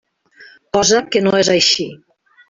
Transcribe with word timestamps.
Cosa 0.77 1.01
que 1.15 1.21
no 1.25 1.33
és 1.41 1.51
així. 1.57 1.87